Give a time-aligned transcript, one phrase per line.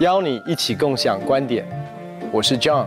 [0.00, 1.64] 邀你一起共享观点。
[2.30, 2.86] 我是 John，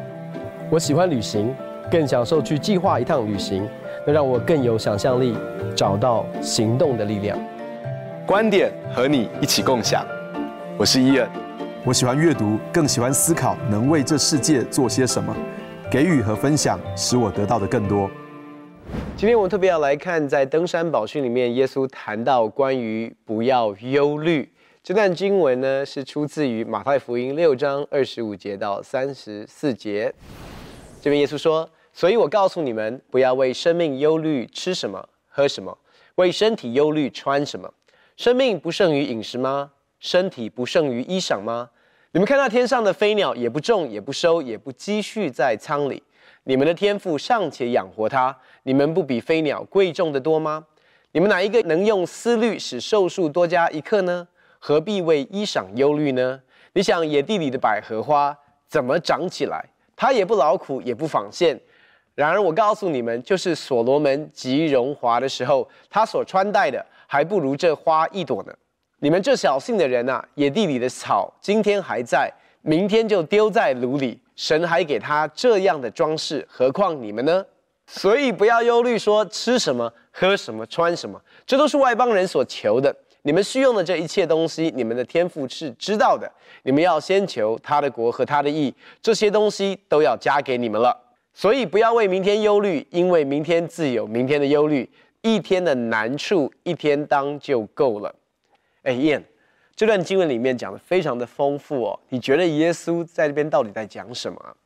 [0.70, 1.56] 我喜欢旅行，
[1.90, 3.68] 更享受去计划一趟旅行，
[4.06, 5.36] 能让我更有想象力，
[5.76, 7.36] 找到行动的力量。
[8.28, 10.06] 观点和你一起共享。
[10.78, 11.28] 我是伊恩，
[11.84, 15.36] 我喜欢阅读，更喜欢思考，能为这世界做些什么，
[15.90, 18.08] 给予和分享，使我得到的更多。
[19.18, 24.48] 今天我们特别要来看，在登山宝训里面，耶稣谈到关于不要忧虑。
[24.90, 30.12] 这段经文呢，是出自于马太福音六章二十五节到三十四节。
[31.00, 35.72] 这边耶稣说：“所以我告诉你们，不要为生命忧虑，吃什么，喝什么；
[36.16, 37.72] 为身体忧虑，穿什么。
[38.18, 39.70] 生命不胜于饮食吗？
[40.00, 41.70] 身体不胜于衣裳吗？
[42.14, 46.02] 你们看那天上的飞鸟，也不种，也不收，也不积蓄在仓里，
[46.46, 50.66] 你们的天赋尚且养活它，你们不比飞鸟贵重得多吗？
[51.12, 54.28] 你们哪一个能用思虑使寿数多加一刻呢？”
[54.60, 56.40] 何必为衣裳忧虑呢？
[56.74, 59.66] 你想野地里的百合花怎么长起来？
[59.96, 61.60] 它也不劳苦，也不纺线。
[62.14, 68.54] 然而我告诉你们，就是所罗门极荣华的时候，他所穿戴的还不如这花一朵呢。
[69.00, 74.20] 你们这小信的人啊，野地里的草今天还在，明天就丢在炉里。
[74.36, 77.46] 神还给他这样的装饰，何况你们呢？
[77.88, 82.96] 所以不要忧虑，说吃什么、喝什么、穿什么，这都是外邦人所求的。
[83.30, 86.28] 你们需用的这一切东西，你们的天父是知道的。
[86.64, 91.00] 你们要先求他的国和他的义，这些东西都要加给你们了。
[91.32, 94.90] 所以不要为明天忧虑，因为明天自有明天的忧虑。
[95.22, 98.12] 一天的难处，一天当就够了。
[98.82, 99.22] 哎，Ian，
[99.76, 102.00] 这段经文里面讲的非常的丰富哦。
[102.10, 104.58] 你觉得耶稣在这边到底在讲什么？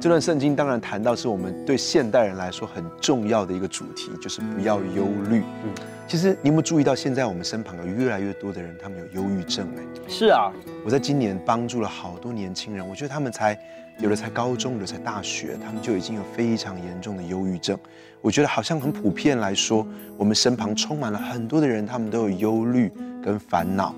[0.00, 5.42] 这段圣经当然谈到是我们对现代人来说很重要的一个主题，就是不要忧虑。
[5.62, 5.70] 嗯，
[6.08, 9.68] 其实你有没有注意到，现在我们身旁有越来越多的人，他们有忧郁症？
[9.76, 10.50] 哎，是啊，
[10.86, 13.58] 我在今年帮助了好多年轻人，我觉得他们才
[13.98, 17.78] 有的才高中，有的才大学，他们就已经有非常严重的忧郁症。
[18.22, 22.90] 我觉得好像很普遍来说，我们身旁充满了很多的人，他们都有忧虑
[23.22, 23.94] 跟烦恼。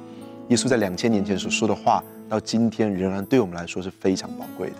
[0.48, 4.76] 耶稣在两千年前所说的话，到今天仍然对我们来说是非常宝贵的。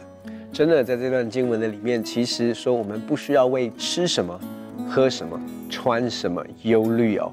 [0.53, 4.39] 真的，在这段经文的里面，其实说我们不需要为吃什么、
[4.87, 5.41] 喝什么、
[5.71, 7.33] 穿什么忧虑哦。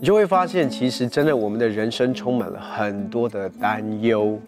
[0.00, 4.40] 你就会发现，其实真的我们的人生充满了很多的担忧。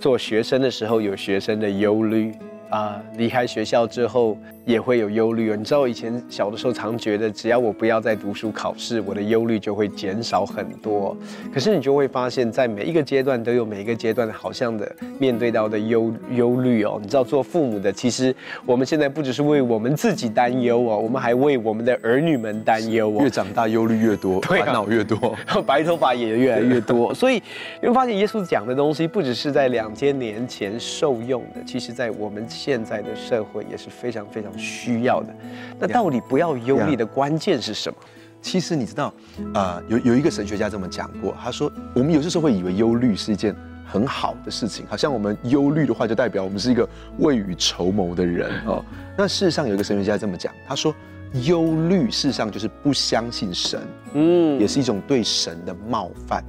[0.00, 2.34] 做学生的时候，有学生的忧虑。
[2.70, 4.36] 啊，离开学校之后
[4.68, 5.56] 也会有忧虑哦。
[5.56, 11.16] 你知道我以前小的时候常觉得，只要我不要再读书考试，我的忧虑就会减少很多。
[11.50, 16.98] 可是你就会发现，在每一个阶段都有每一个阶段好像的面对到的忧忧虑哦。
[17.00, 18.34] 你知道做父母的，其实
[18.66, 23.22] 我们现在不只是为我们自己担忧哦，我们还为我们的儿女们担忧哦。
[23.22, 25.34] 越长大忧虑越多，烦恼越多，
[25.66, 27.14] 白头发也越来越多。
[27.14, 27.42] 所以
[27.80, 32.46] 你会发现，耶稣讲的东西不只是在两千年前受用的，其实在我们。
[32.58, 35.34] 现在的社会也是非常非常需要的。
[35.78, 37.96] 那到底不要忧虑的关键是什么？
[38.40, 39.12] 其实你知道，
[39.54, 43.54] 呃，有有一个神学家这么讲过，他说，我们有些时候会以为忧虑是一件
[43.84, 48.84] 很好的事情，好像我们忧虑的话就代表我们是一个未雨绸缪的人 哦。
[49.16, 50.94] 那事实上有一个神学家这么讲，他说，
[51.42, 53.80] 忧虑事实上就是不相信神，
[54.14, 56.42] 嗯，也是一种对神的冒犯。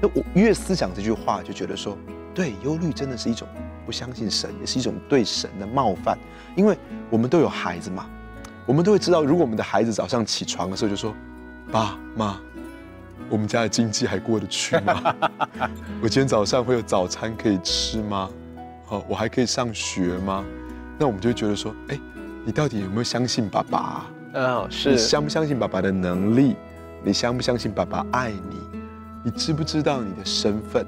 [0.00, 1.96] 那我越思想这句话，就觉得说，
[2.34, 3.46] 对，忧虑真的是一种。
[3.88, 6.18] 不相信神也是一种对神的冒犯，
[6.54, 6.76] 因为
[7.08, 8.04] 我们都有孩子嘛，
[8.66, 11.14] 我们都会知道，如果我们的孩子早上起床的时候就说
[11.72, 12.38] ：“爸妈，
[13.30, 15.14] 我们家的经济还过得去吗？
[16.04, 18.28] 我今天早上会有早餐可以吃吗？
[18.84, 20.44] 好，我还可以上学吗？”
[21.00, 21.98] 那我们就会觉得说：“哎，
[22.44, 24.04] 你到底有没有相信爸爸？
[24.34, 24.90] 嗯，是。
[24.90, 26.56] 你相不相信爸爸的能力？
[27.02, 28.60] 你相不相信爸爸爱你？
[29.24, 30.86] 你知不知道你的身份？”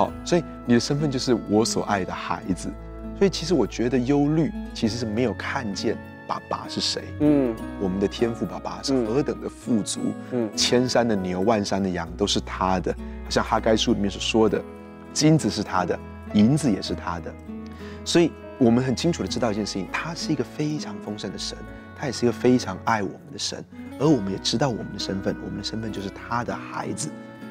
[0.00, 2.70] 好，所以你的身份就是我所爱的孩子，
[3.18, 5.94] 所以其实我觉得忧虑其实是没有看见
[6.26, 7.04] 爸爸是谁。
[7.20, 10.00] 嗯，我们的天赋爸爸是何等的富足，
[10.32, 12.96] 嗯，千山的牛，万山的羊都是他的，
[13.28, 14.58] 像哈该书里面所说的，
[15.12, 15.98] 金子是他的，
[16.32, 17.30] 银子也是他的，
[18.02, 21.58] 所以我们很清楚的知道一件事情，他是一个非常丰盛的神，
[21.94, 23.62] 他也是一个非常爱我们的神，
[23.98, 27.10] 而我们也知道我们的身份，我们的身份就是他的孩子。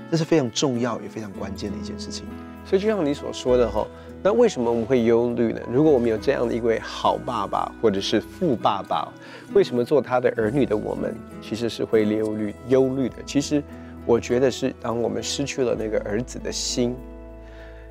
[0.09, 2.25] 这是非常重要也非常关键的一件事情，
[2.65, 3.85] 所以就像你所说的哈，
[4.23, 5.61] 那为什么我们会忧虑呢？
[5.71, 9.07] 如果我们有这样的一位好爸爸或者是富爸爸，
[9.53, 13.17] 为什么做他的儿女的我们其实是会忧虑忧虑的？
[13.23, 13.61] 其实
[14.05, 16.95] 我觉得是当我们失去了那个儿子的心，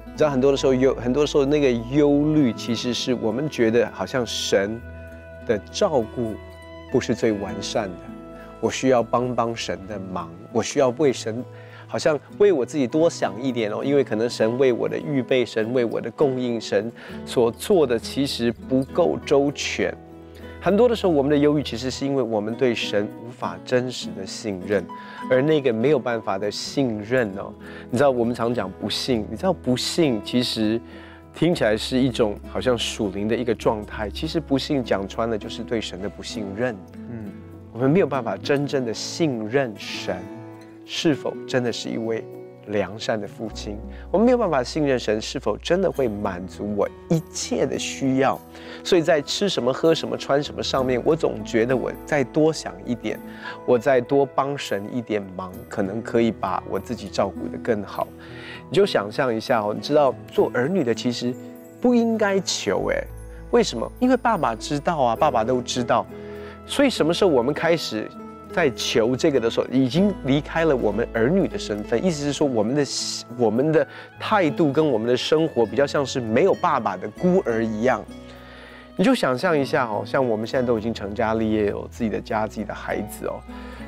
[0.05, 4.81] 你知道很多的时候忧很多时候那个忧虑其实是我们觉得好像神
[5.47, 6.35] 的照顾
[6.91, 7.97] 不是最完善的，
[8.61, 11.45] 我需要帮帮神的忙，我需要为神。
[11.89, 16.93] 好像为我自己多想一点哦，因为可能神为我的预备，神为我的供应，神
[17.25, 19.93] 所做的其实不够周全。
[20.61, 24.85] 很多的时候，我们的忧郁其实是因为我们对神无法真实的信任，
[25.31, 27.53] 而那个没有办法的信任哦，
[27.91, 30.81] 你知道我们常讲不信，你知道不信其实
[31.33, 36.77] 听起来是一种好像属灵的一个状态，其实不信讲穿了就是对神的不信任。
[36.97, 37.33] 嗯，
[37.73, 40.17] 我们没有办法真正的信任神，
[40.91, 42.25] 是否真的是一位
[42.69, 43.77] 良善的父亲，
[44.11, 48.41] 我们没有办法信任神是否真的会满足我一切的需要，
[48.83, 53.21] 所以在吃什么、喝什么、穿什么上面，我总觉得我再多想一点，
[53.67, 58.09] 我再多帮神一点忙，可能可以把我自己照顾得更好。
[58.71, 61.35] 你就想象一下哦，你知道做儿女的其实
[61.83, 63.05] 不应该求诶，
[63.51, 63.91] 为什么？
[63.99, 66.07] 因为爸爸知道啊，爸爸都知道，
[66.67, 68.11] 所以什么时候我们开始？
[68.53, 72.85] 在求这个的时候，已经离开了我们儿女的身份，意思是说，我们的
[73.37, 73.87] 我们的
[74.19, 78.05] 态度跟我们的生活比较像是没有爸爸的孤儿一样。
[78.97, 83.41] 你就想象一下哦，像我们现在都已经成家立业，有自己的家、自己的孩子哦。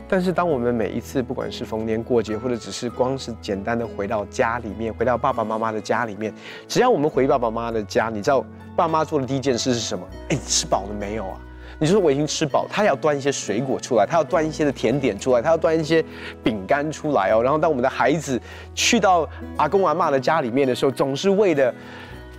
[0.07, 6.33] 但是当我们每一次，不管是逢年过节，或者只是光是简单的回到家里面，回到爸爸妈妈的家里面，
[6.69, 8.45] 只要我们回爸爸妈妈的家，你知道
[8.77, 10.07] 爸妈做的第一件事是什么？
[10.29, 11.41] 哎，吃饱了没有啊？
[11.81, 16.05] 你说我已经吃饱，他要端一些水果出来，他要端一些的甜点出来，他要端一些
[16.45, 17.43] 饼干出来哦。
[17.43, 18.39] 然后当我们的孩子
[18.75, 21.75] 去到阿公阿嬷的家里面的时候，总是喂的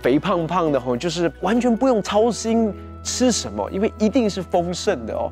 [0.00, 2.72] 肥胖胖的吼，就是完全不用操心
[3.02, 5.28] 吃什么，因为一定是丰盛的哦。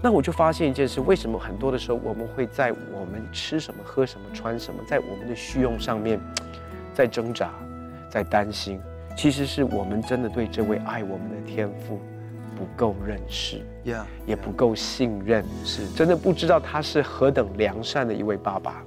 [0.00, 6.18] 那我就发现一件事，为什么很多的时候我们会在我们吃什么、喝什么、穿什么，在我们的需用上面
[6.94, 7.50] 在挣扎、
[8.08, 8.80] 在担心，
[9.18, 12.00] 其实是我们真的对这位爱我们的天父。
[12.54, 18.82] 不够认识，yeah, 也不够信任，是真的不知道他是何等良善的一位爸爸。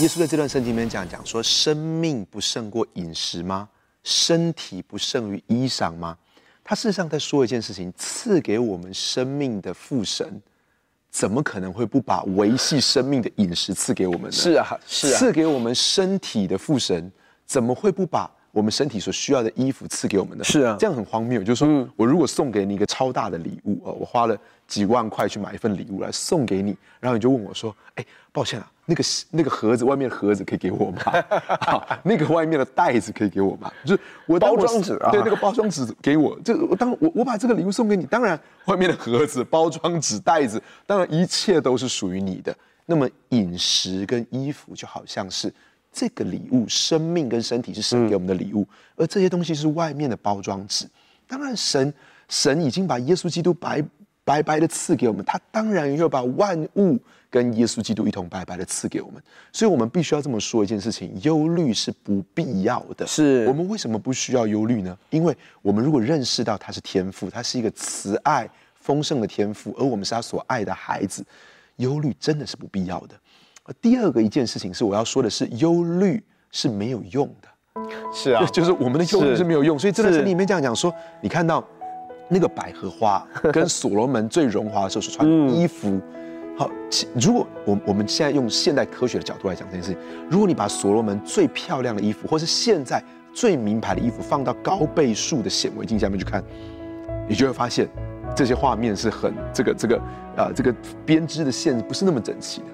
[0.00, 3.68] 耶稣在这段圣经里面讲讲说：生命不胜过饮食吗？
[4.04, 6.16] 身体不胜于衣裳吗？
[6.62, 10.40] 他事实上在说一件事情：赐给我们生命的父神，
[11.10, 14.32] 怎么可能会不把维系生命的饮食赐给我们呢？
[14.32, 15.18] 是啊，是啊。
[15.18, 17.10] 赐给我们身体的父神，
[17.44, 18.30] 怎么会不把？
[18.58, 20.42] 我们身体所需要的衣服赐给我们的。
[20.42, 21.40] 是啊，这样很荒谬。
[21.44, 30.98] 就是说我如果送给你一个超大的礼物，啊，我花了几万块去买一份礼物来送给你，然后你就问我说：“哎，抱歉啊，那个那个盒子外面的盒子可以给我吗？
[31.60, 33.72] 好， 那个外面的袋子可以给我吗？
[33.84, 36.36] 就是我包装纸啊，对，那个包装纸给我。
[36.44, 42.52] 这个我当我我把这个礼物送给你，当然外面的盒子、包装纸、袋子，当然一切都是属于你的。
[42.86, 45.52] 那么饮食跟衣服就好像是。”
[45.92, 50.86] 这个礼物，生命跟身体是神给我们的礼物，而这些东西是外面的包装纸。
[51.26, 51.92] 当然，神
[52.28, 53.82] 神已经把耶稣基督白
[54.24, 56.98] 白白的赐给我们，他当然又把万物
[57.30, 59.22] 跟耶稣基督一同白白的赐给我们。
[59.52, 63.06] 所以，我们必须要这么说一件事情：忧虑是不必要的。
[63.06, 64.96] 是我们为什么不需要忧虑呢？
[65.10, 71.24] 因为我们如果认识到他是天赋，他是一个慈爱丰盛的天赋，而我们是他所爱的孩子，
[71.76, 73.14] 忧虑真的是不必要的。
[73.80, 77.82] 第二个一件事情是我要说的是，忧虑是没有用的，
[78.12, 81.62] 是啊， 就是我们的忧虑是没有用，所以这段圣经里面这样讲说，你看到
[82.28, 86.00] 那个百合花 跟所罗门最荣华的时候所穿的衣服，
[86.56, 86.70] 好，
[87.20, 96.42] 如果我我们现在用现代科学的角度来讲这件事情，如果你把所罗门最漂亮的衣服，或是现在最名牌的衣服放到高倍数的显微镜下面去看，
[97.28, 97.86] 你就会发现
[98.34, 99.96] 这些画面是很这个这个
[100.36, 102.66] 啊这个编织的线不是那么整齐的。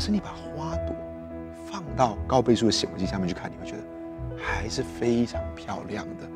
[0.00, 0.96] 可是你把花朵
[1.70, 3.82] 放到高倍数的显微镜下面去看，你会觉得
[4.34, 6.26] 还是非常漂亮的。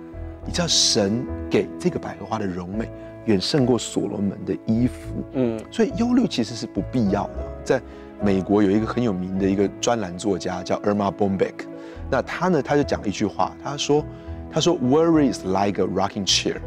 [0.44, 2.90] 你知道神给这个百合花的柔美
[3.24, 7.36] 远胜过所罗门的衣服，嗯，所以忧虑其实是不必要的。
[7.64, 7.80] 在
[8.22, 11.54] 美国有一个很有名的一个专栏作家叫 Irma Bombeck，
[12.10, 14.04] 那他呢他就讲了一句话，他说
[14.52, 16.58] 他说 Worry is like a rocking chair，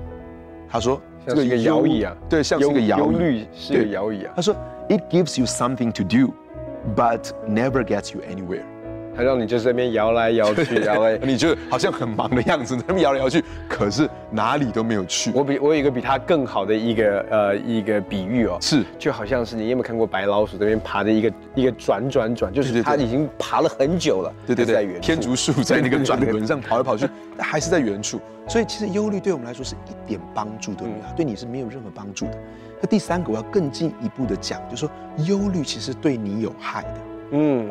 [0.67, 4.33] 他说像是一个摇椅啊，对，像是一个摇椅，忧虑是摇椅啊。
[4.35, 4.55] 他说
[4.89, 6.33] It gives you something to do。
[6.95, 8.65] But never gets you anywhere，
[9.17, 15.31] 它让你就在那边摇来摇去， 摇来，你就好像很忙的样子，在那边摇来摇去，可是哪里都没有去。
[15.33, 28.21] 我比我有一个比他更好的一个呃一个比喻哦，是就好像是你有没有看过白老鼠在那边爬的一个一个转转转，就是它已经爬了很久了，对对对，天竺树在那个转轮上跑来跑去，但 还是在原处。
[28.47, 32.37] 所以其实忧虑对我们来说是一点帮助都没有，对你是没有任何帮助的。
[32.79, 34.91] 那第三个我要更进一步的讲，就是说
[35.25, 36.99] 忧虑其实对你有害的。
[37.31, 37.67] 嗯，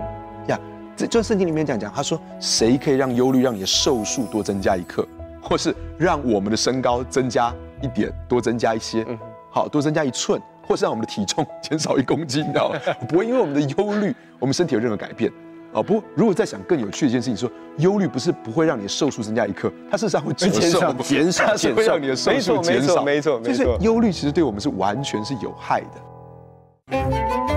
[0.48, 0.60] 呀，
[0.96, 5.06] 这就圣经里面讲讲，他说谁可以让忧虑让你的寿数多增加一刻，
[5.42, 9.18] 或是让我们的身高增加一点，多增加一些，嗯，
[9.50, 12.80] 好，多增加一寸，或是让我们的体重减少一公斤，你知道吗？
[13.06, 15.30] 不会因为我们的忧虑，我们身体有任何改变。
[15.72, 23.02] 哦，不过如果再想更有趣的一件事情，说忧虑不是不会让你的寿数增加一克，它事实上会减少、减少、减少，会让你的寿数减少。
[23.02, 23.52] 没错，没错，没错。
[23.52, 27.55] 就是忧虑其实对我们是完全是有害的。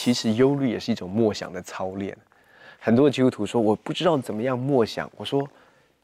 [0.00, 2.16] 其实忧虑也是一种默想的操练。
[2.78, 5.46] 很多基督徒说我不知道怎么样默想，我说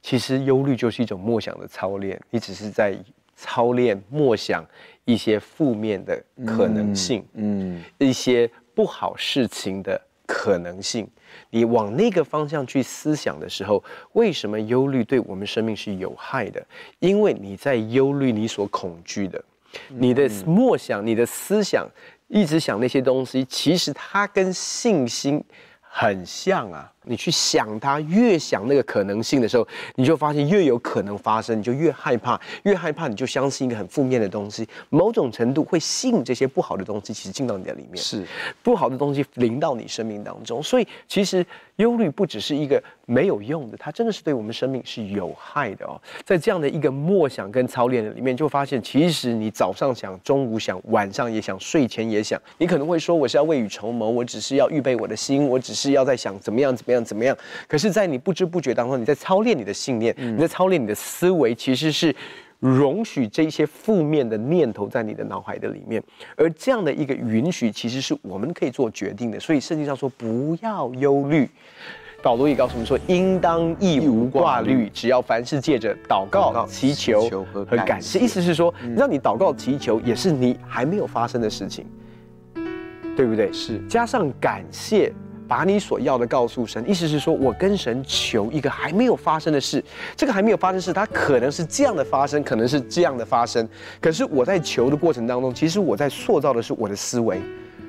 [0.03, 2.95] 其实忧虑就是一种默想的操练，你只是在
[3.35, 4.63] 操练默想
[5.07, 8.51] 一些负面的可能性，嗯，嗯一些。
[8.77, 11.09] 不好事情的可能性，
[11.49, 16.63] 你往那个方向去思想的时候，为什么忧虑对我们生命是有害的？
[16.99, 19.43] 因为你在忧虑你所恐惧的，
[19.89, 21.89] 你的默想、你的思想，
[22.29, 25.45] 一直想那些东西，其实它跟信心
[25.81, 26.93] 很像啊。
[27.07, 38.25] 你去想它，越想那个可能性的时候，你就发现越有可能发生，你就越害怕，越害怕你就相信一个很负面的东西，某种程度会吸引这些不好的东西，其实进到你的里面，是
[38.63, 40.63] 不好的东西临到你生命当中。
[40.63, 41.47] 所以其实
[41.77, 46.01] 忧虑不只是一个没有用的，它真的是对我们生命是有害的哦。
[46.25, 52.41] 在这样的一个默想跟操练的里面，就发现其实你早上想，中午想，晚上也想，睡前也想。
[52.59, 56.96] 你可能会说，我是要未雨绸缪，我只是要预备我的心，我只是要在想怎么样怎么样。
[57.05, 57.37] 怎么样？
[57.69, 62.15] 可是，在你不知不觉当中，你在操练你的信念，你在操练你的思维，其实是
[62.59, 66.03] 容许这些负面的念头在你的脑海的里面。
[66.37, 69.39] 而这样的一个允许，其实是我们可以做决定的。
[69.39, 71.49] 所以圣经上说，不要忧虑。
[72.23, 78.19] 保罗也告诉我们说，应当一无挂虑，只要凡事借着祷告、祈求和感谢。
[78.19, 81.87] 意思是说，让你祷告、祈求，也是你还没有发生的事情，
[83.15, 83.53] 对不对？
[83.53, 85.13] 是加上感谢。
[85.49, 89.83] 把你所要的告诉神，意思是说，我跟神求一个还没有发生的事，
[90.17, 93.69] 这个还没有发生的事，它可能是这样的发生，可能是这样的发生。
[94.01, 97.41] 可是我在求的过程当中，其实我在塑造的是我的思维。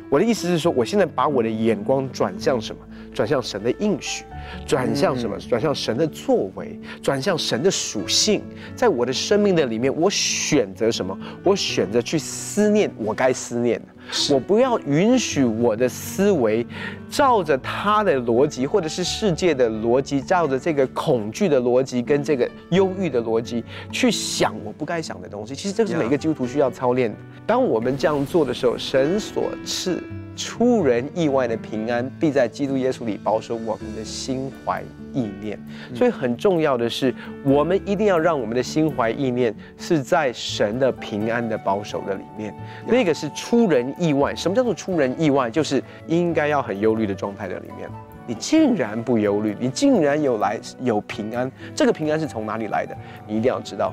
[0.10, 2.82] 我的意思是说，我现在把我的眼光转向什么？
[3.14, 4.24] 转向神的应许，
[4.66, 5.38] 转向什么？
[5.38, 8.42] 转向神的作为，转向神的属性。
[8.74, 11.18] 在我的生命的里面，我选择什么？
[11.44, 13.88] 我选择去思念我该思念的。
[14.32, 16.66] 我不要允许我的思维
[17.10, 25.54] 照着他的逻辑，或者是世界的逻辑，照着这个恐惧的逻辑跟这个忧郁的逻辑去想我不该想的东西。
[25.54, 27.18] 其实这是每个基督徒需要操练的。
[27.46, 30.02] 当我们这样做的时候，神所赐。
[30.38, 35.60] 出人意外的平安，必在基督耶稣里保守我们的心怀意念。
[35.94, 37.14] 所以很重要的是，
[37.44, 42.56] 我们一定要让我们的心怀意念是在神的平安的保守的里面。
[42.86, 44.36] 那个是出人意外。
[44.36, 45.50] 什么叫做出人意外？
[45.50, 47.90] 就是应该要很忧虑的状态的里面，
[48.28, 51.52] 你竟然不忧虑，你竟然有来有平安。
[51.74, 52.96] 这个平安是从哪里来的？
[53.26, 53.92] 你一定要知道，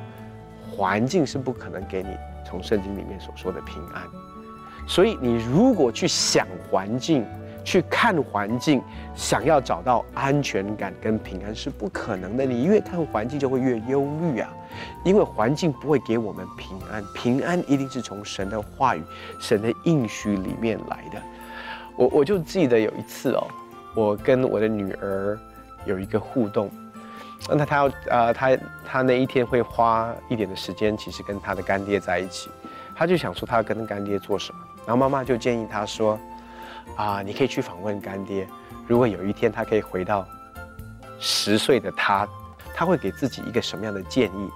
[0.71, 2.11] 环境是不可能给你
[2.45, 4.03] 从圣经里面所说的平安。
[4.87, 7.25] 所以，你如果去想环境，
[7.65, 8.83] 去看环境，
[9.15, 12.45] 想要找到安全感跟平安是不可能的。
[12.45, 14.53] 你越看环境，就会越忧虑啊，
[15.03, 19.03] 因为环境不会给我们平安，平安一定是从神的话语、
[19.41, 21.23] 神的应许里面来的。
[21.97, 23.47] 我我就记得有一次哦，
[23.95, 25.39] 我跟我的女儿
[25.87, 26.71] 有一个互动，
[27.49, 32.51] 那她要呃，她她那一天会花一点的时间，其实跟她的干爹在一起，
[32.95, 34.61] 她就想说她要跟干爹做什么。
[34.87, 36.19] 然后妈妈就建议他说
[36.97, 38.47] ：“啊，你可以去访问干爹。
[38.87, 40.27] 如果有一天他可以回到
[41.19, 42.29] 十岁的他，
[42.75, 44.51] 他会给自己一个什么样的建议？”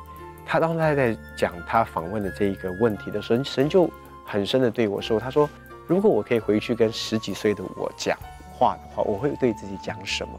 [0.44, 3.90] 他当他在讲他访问的这一个问题的时候，神就
[4.24, 5.48] 很深的对我说：“他说，
[5.86, 8.16] 如果我可以回去跟十几岁的我讲
[8.52, 10.32] 话的话，我会对自己讲什么？”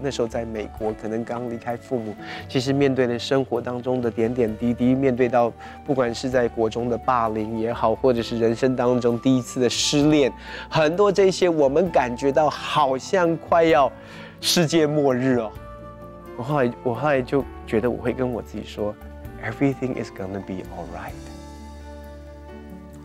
[0.00, 2.14] 那时候在美国，可能刚离开父母，
[2.48, 5.50] 其实面对的生活当中的点点滴滴，面对到
[5.86, 10.30] 不管是在国中的霸凌也好，或者是人生当中第一次的失恋，
[10.68, 13.90] 很多这些我们感觉到好像快要
[14.40, 15.50] 世界末日哦。
[16.36, 18.94] 我后来我后来就觉得我会跟我自己说
[19.42, 21.14] ，Everything is gonna be alright，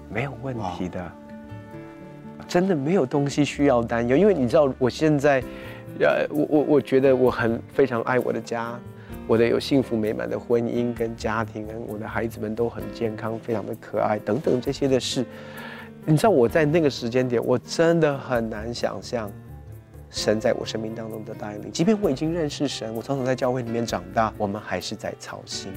[0.10, 1.12] 没有问题的，
[2.50, 5.42] 真的没有东西需要担忧，因为你知道我现在。
[6.00, 8.80] 呃，我我我觉得我很非常爱我的家，
[9.28, 15.26] 我的有幸福美满的婚姻跟家庭，跟我的孩子们都很健康，非常的可爱等等这些的事。
[16.06, 19.30] 你知道我在那个时间点，我真的很难想象，
[20.10, 21.72] 神在我生命当中的带领。
[21.72, 25.72] 即便我已经认识神，我从小在教会里面长大，我们还是在操心，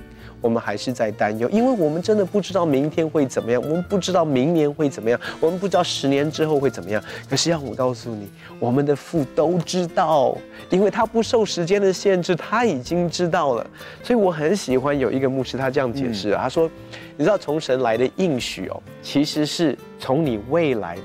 [0.44, 7.02] 我们还是在担忧，因为我们真的不知道明天会怎么样，我们不知道明年会怎么样，我们不知道十年之后会怎么样。
[7.30, 8.28] 可是要我告诉你，
[8.60, 10.36] 我们的父都知道，
[10.68, 13.66] 因为他不受时间的限制，他已经知道了。
[14.02, 16.70] 所以我很喜欢有一个牧师，他这样解释啊，他说
[17.16, 20.98] ：“你知道从神来的应许哦，其实是从你未来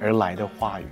[0.00, 0.84] 而来的话语。”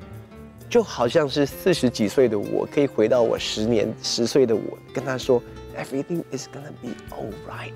[0.68, 5.40] 就好像是四十几岁的我，可以回到我十年十岁的我，跟他说
[5.76, 7.72] ，Everything is gonna be all right，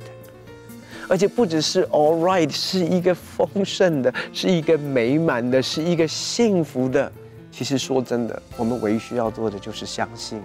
[1.09, 7.11] 而且不只是 all right，是一个丰盛的，是一个美满的，是一个幸福的。
[7.51, 10.43] 其实说真的，我们唯一需要做的就是相信，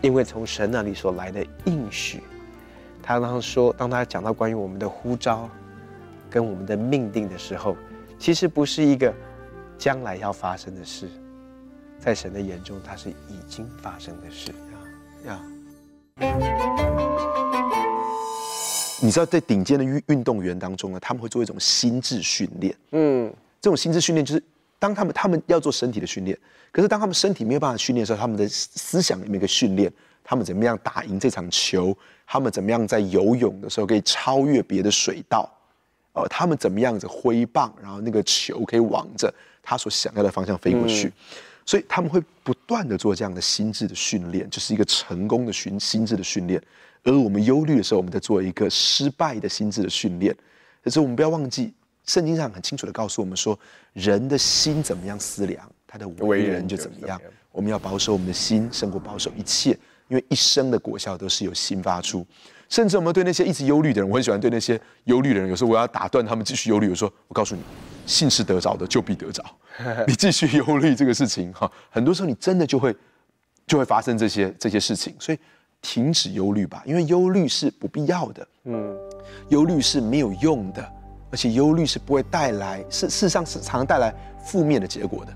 [0.00, 2.22] 因为从神那里所来的应许，
[3.02, 5.48] 他当说，当他讲到关于我们的呼召
[6.30, 7.76] 跟我们的命定的时候，
[8.18, 9.12] 其实不是一个
[9.76, 11.08] 将来要发生的事。
[11.98, 15.42] 在神的眼中，它是已经发生的事呀呀。
[19.00, 22.74] 你知道，在顶尖的运运动员当中呢，他们会做一种心智训练。
[22.92, 23.30] 嗯，
[23.60, 24.42] 这种心智训练就是，
[24.78, 26.38] 当他们他们要做身体的训练，
[26.72, 29.92] 可是当他们身体没有办法训练的时候，他们的思想里面可以训练，
[30.22, 31.94] 他们怎么样打赢这场球，
[32.26, 35.46] 他们怎么样在游泳的时候可以超越别的水道，
[36.12, 41.08] 呃，他们怎么样子挥棒，然后那个球可以往着他所想要的方向飞过去。
[41.08, 41.12] 嗯
[41.66, 46.62] 所以他们会不断的做这样的心智的训练，就是一个成功的训心智的训练。
[47.02, 50.34] 而我们忧虑的时候，我们在做一个失败的心智的训练。
[50.82, 51.72] 可是我们不要忘记，
[52.04, 53.58] 圣经上很清楚的告诉我们说，
[53.92, 57.20] 人的心怎么样思量，他的为人就怎么样。
[57.52, 59.70] 我们要保守我们的心，胜过保守一切，
[60.08, 62.26] 因为一生的果效都是由心发出。
[62.68, 66.88] 甚至我们对那些一直忧虑的人，我很喜欢对那些忧虑的人，有时候我要打断他们继续忧虑。
[66.88, 67.60] 我说，我告诉你，
[68.06, 69.44] 信是得着的，就必得着。
[70.06, 72.94] 你继续忧虑这个事情哈，很多时候你真的就会
[73.66, 75.14] 就会发生这些这些事情。
[75.18, 75.38] 所以
[75.82, 78.48] 停止忧虑吧，因为忧虑是不必要的。
[78.64, 78.96] 嗯，
[79.48, 80.92] 忧虑是没有用的，
[81.30, 85.32] 而且忧虑是不会带来，事事实上是常常带来负面的结果的。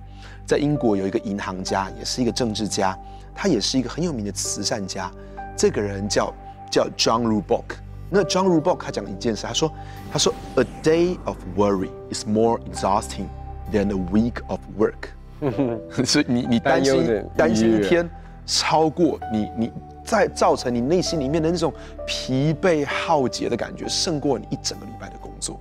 [0.47, 2.99] 在英国有一个银行家，也是一个政治家，
[3.35, 5.11] 他也是一个很有名的慈善家。
[5.57, 6.33] 这个人叫。
[6.71, 7.79] 叫 John Roebuck，
[8.11, 9.71] 那 John Roebuck 他讲了一件事，他说
[10.11, 13.27] ：“他说 A day of worry is more exhausting
[13.73, 15.11] than a week of work。
[16.05, 18.09] ”所以你你担心担心一天，
[18.47, 19.73] 超过你你
[20.05, 21.73] 在造成你内心里面的那种
[22.07, 25.61] 疲惫耗竭的感觉，胜过你一整个礼拜的工作。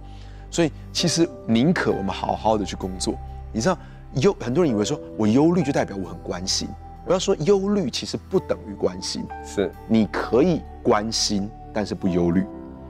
[0.49, 3.13] 所以其实宁可我们好好的去工作。
[3.51, 3.77] 你知道
[4.15, 6.67] 忧很多人以为说我忧虑就代表我很关心。
[7.05, 12.45] 我要说，忧虑其实不等于关心，是你可以关心，但是不忧虑，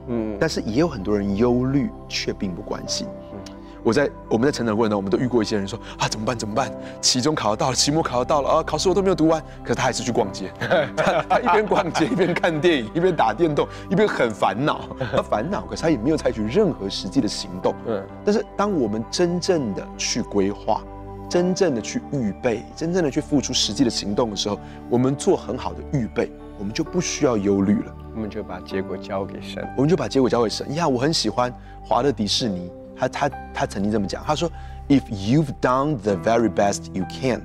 [0.07, 3.07] 嗯，但是也有很多人忧虑却并不关心。
[3.33, 3.39] 嗯，
[3.83, 6.37] 我在我们在成长过程中，我们都遇过一些人说啊，怎么办？
[6.37, 6.71] 怎么办？
[7.01, 10.51] 期中考到了，期末考到了啊，考试我都没有读完，可是他还是去逛街，
[10.95, 14.81] 他他一边逛街 一边看电影，一边打电动，一边很烦恼，
[15.15, 17.73] 他烦恼，可是他也没有采取任何实际的行动。
[17.87, 20.81] 嗯，但是当我们真正的去规划。
[21.29, 24.57] 真正的去预备，真正的去付出实际的行动的时候，
[24.89, 27.95] 我们做很好的预备，我们就不需要忧虑了。
[28.13, 30.73] 我们就把结果交给神，我们就把结果交给神。
[30.75, 34.49] 呀，我很喜欢华特迪士尼，他他他曾经这么讲，他说
[34.87, 37.41] ：“If you've done the very best you can,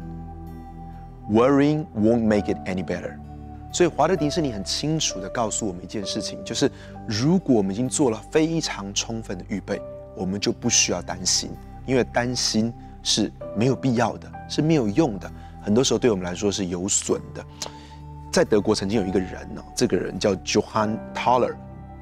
[1.31, 3.15] worrying won't make it any better。”
[3.73, 6.71] 所以华特迪士尼很清楚的告诉我们一件事情，就是
[7.07, 9.81] 如果我们已经做了非常充分的预备，
[10.17, 11.51] 我们就不需要担心，
[11.87, 12.73] 因为担心。
[13.05, 15.29] 是没有必要的，是没有用的。
[15.61, 17.45] 很多时候对我们来说是有损的。
[18.33, 21.55] 在德国曾经有一个人呢，这个人叫 Johann Thaler。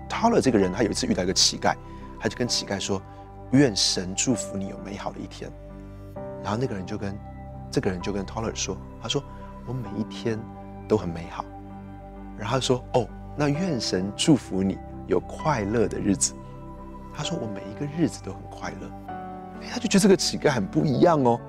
[0.09, 1.75] Thaler 这个人他有一次遇到一个乞丐，
[2.21, 3.03] 他就跟乞丐说
[3.51, 5.51] ：“愿神祝福你有美好的一天。”
[6.41, 7.19] 然后那个人就跟
[7.69, 9.21] 这个人就跟 Thaler 说：“他说
[9.67, 10.39] 我每一天
[10.87, 11.45] 都很美好。”
[12.39, 16.33] 然后他说：“哦，那愿神祝福你有快乐的日子。”
[17.13, 18.89] 他说：“我每一个日子都很快乐。”
[19.69, 21.41] 他就觉得这个乞丐很不一样哦。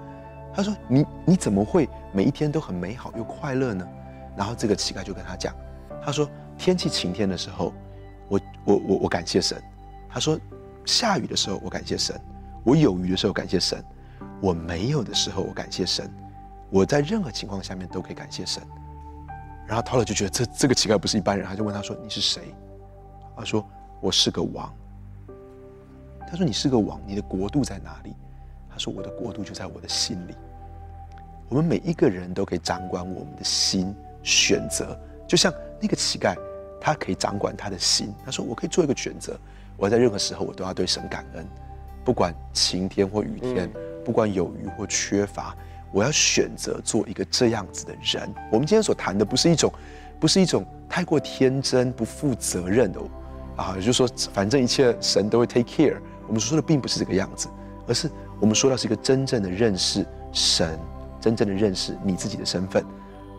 [0.55, 3.87] 他说：“你你怎么会每一天都很美好又快乐呢？”
[4.35, 5.53] 然后这个乞丐就跟他讲
[6.03, 7.73] ：“他说天气晴天的时候，
[8.29, 9.57] 我我我我感谢神；
[10.09, 10.39] 他说
[10.85, 12.15] 下雨的时候我感谢神；
[12.63, 13.79] 我有雨的时候感谢神；
[14.41, 16.07] 我没有的时候我感谢神；
[16.69, 18.63] 我在任何情况下面都可以感谢神。”
[19.67, 22.53] 然后陶乐就觉得这这个乞丐不是一般人，他就问他说：“你是谁？”
[23.37, 23.65] 他说
[24.01, 24.73] ：“我是个王。”
[26.27, 28.13] 他说：“你是个王，你的国度在哪里？”
[28.69, 30.35] 他说：“我的国度就在我的心里。”
[31.47, 34.97] 我们每一个人都可以掌管我们的心，选择。
[35.27, 36.35] 就像那个乞丐，
[36.79, 38.13] 他可以掌管他的心。
[38.25, 39.39] 他说：“我可以做一个选择，
[39.77, 41.47] 我在任何时候我都要对神感恩，
[42.03, 43.71] 不管晴天或雨天，
[44.03, 45.55] 不管有余或缺乏，
[45.91, 48.33] 我要选择做一个这样子的人。
[48.51, 49.71] 我们今天所谈的不是一种，
[50.19, 52.99] 不是一种太过天真、不负责任的
[53.55, 55.97] 啊，也就是说，反正一切神都会 take care。
[56.27, 57.47] 我们说的并不是这个样子，
[57.87, 60.77] 而是我们说到是一个真正的认识神，
[61.19, 62.83] 真正的认识你自己的身份，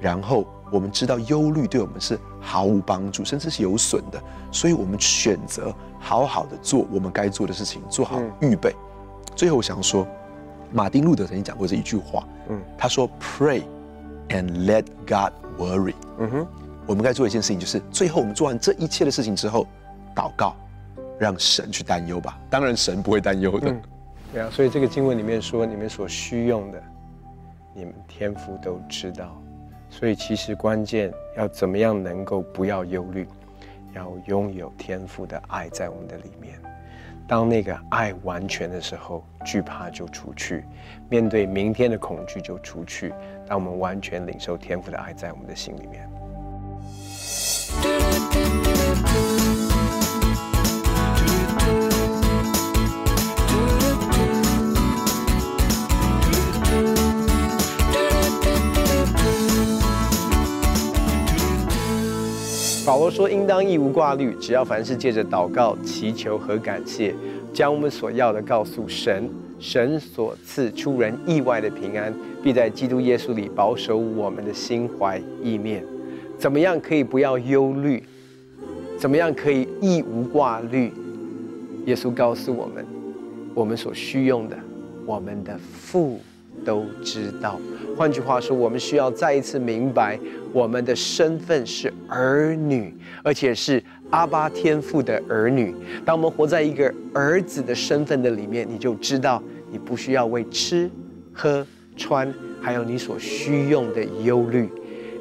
[0.02, 8.74] 然后我们知道忧虑对我们是毫无帮助，甚至是有损的，所以我们选择好好的做我们该做的事情，做好预备。
[9.34, 10.06] 最后，我想说。
[10.74, 13.62] 马丁路德曾经讲过这一句话，嗯，他说：“Pray
[14.30, 16.46] and let God worry。”嗯哼，
[16.86, 19.66] 我们该做一件事情，就是最后我们做完这一切的事情之后，
[20.16, 20.56] 祷告，
[21.18, 22.40] 让神去担忧吧。
[22.48, 23.68] 当然，神不会担忧的。
[23.68, 23.82] 嗯，
[24.32, 26.82] 对啊，所以这个经文里面说，你们所需用的，
[27.74, 29.41] 你们天父都知道。
[29.92, 33.28] 所以其实关键要怎么样能够不要忧虑，
[33.94, 36.58] 要拥有天赋的爱在我们的里面。
[37.28, 40.62] 当那个爱完全的时候，惧怕就出去；
[41.10, 43.12] 面对明天的恐惧就出去。
[43.46, 46.08] 当我们完全领受天赋的爱在我们的心里面。
[62.84, 67.14] 保罗说：“应当一无挂虑，只要凡事借着祷告、祈求和感谢，
[67.52, 69.30] 将我们所要的告诉神。
[69.60, 75.84] 神所赐出人意外的平安，必在基督耶稣里保守我们的心怀意念。
[76.36, 78.02] 怎么样可以不要忧虑？
[78.98, 80.92] 怎么样可以一无挂虑？
[81.86, 82.84] 耶稣告诉我们，
[83.54, 84.58] 我们所需用的，
[85.06, 86.18] 我们的父。”
[86.64, 87.60] 都知道。
[87.96, 90.18] 换句话说，我们需要再一次明白，
[90.52, 95.74] 我们的身份是儿女，而且是阿爸天父的儿女。
[96.04, 100.90] 当我们活在一个儿子的身份的里面，你就知道，你不需要为吃、
[101.32, 104.68] 喝、穿，还有你所需用的忧虑。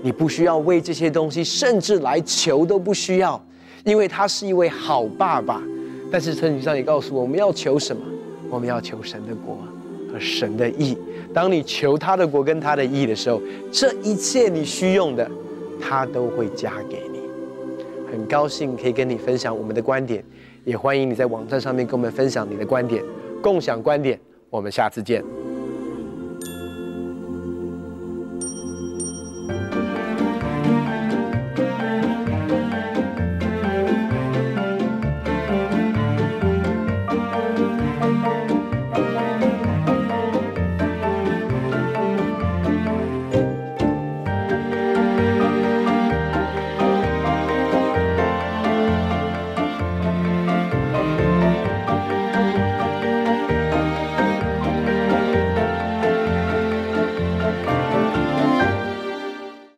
[0.01, 3.43] 你不需要为这些东西，甚至来求都不需要，
[3.84, 5.62] 因为他是一位好爸爸。
[6.10, 8.01] 但是圣经上也告诉我，我们要求什么？
[8.49, 9.60] 我们要求神的国
[10.12, 10.97] 和神的意。
[11.34, 15.30] 当你求他的国跟他的意的时候，这一切你需用的，
[15.80, 17.19] 他都会加给你。
[18.12, 20.24] 很高兴可以跟你分享我们的观点，
[20.65, 23.04] 也欢迎你在网站上面跟我们分享你的观点，
[23.41, 24.19] 共享观点。
[24.50, 25.40] 我们下次见。